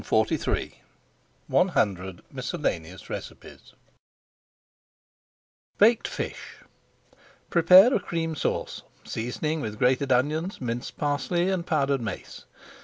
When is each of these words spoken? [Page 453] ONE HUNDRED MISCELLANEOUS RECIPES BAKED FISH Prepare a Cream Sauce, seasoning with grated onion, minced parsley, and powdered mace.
[Page 0.01 0.07
453] 0.07 0.81
ONE 1.47 1.67
HUNDRED 1.67 2.21
MISCELLANEOUS 2.31 3.07
RECIPES 3.07 3.73
BAKED 5.77 6.07
FISH 6.07 6.55
Prepare 7.51 7.93
a 7.93 7.99
Cream 7.99 8.35
Sauce, 8.35 8.81
seasoning 9.03 9.61
with 9.61 9.77
grated 9.77 10.11
onion, 10.11 10.51
minced 10.59 10.97
parsley, 10.97 11.51
and 11.51 11.67
powdered 11.67 12.01
mace. 12.01 12.45